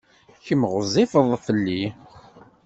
[0.45, 1.83] Kemm ɣezzifeḍ fell-i.